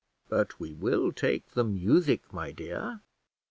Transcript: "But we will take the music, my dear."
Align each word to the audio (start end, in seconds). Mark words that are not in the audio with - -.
"But 0.29 0.59
we 0.59 0.73
will 0.73 1.11
take 1.11 1.51
the 1.51 1.63
music, 1.63 2.33
my 2.33 2.51
dear." 2.51 3.01